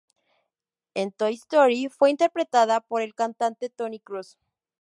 [0.95, 4.35] En Toy Story fue interpretada por el cantante Tony Cruz.